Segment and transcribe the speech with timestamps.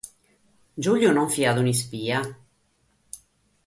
[0.83, 2.19] Giulio non fiat un'ispia.